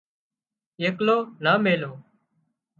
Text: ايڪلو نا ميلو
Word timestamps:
ايڪلو 0.81 1.17
نا 1.43 1.51
ميلو 1.63 1.91